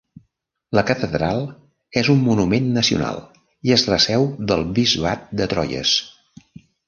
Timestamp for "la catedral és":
0.77-2.09